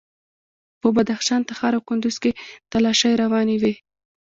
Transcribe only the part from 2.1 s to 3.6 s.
کې تالاشۍ روانې